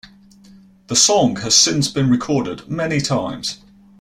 [0.87, 3.59] The song has since been recorded many times.